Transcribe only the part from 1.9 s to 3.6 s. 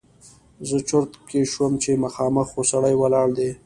مخامخ خو سړی ولاړ دی!